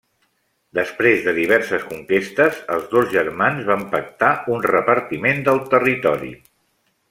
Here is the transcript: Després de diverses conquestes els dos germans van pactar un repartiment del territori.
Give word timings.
Després 0.77 1.19
de 1.25 1.33
diverses 1.39 1.85
conquestes 1.89 2.57
els 2.77 2.89
dos 2.95 3.13
germans 3.17 3.69
van 3.69 3.87
pactar 3.95 4.33
un 4.57 4.67
repartiment 4.71 5.49
del 5.51 5.63
territori. 5.77 6.37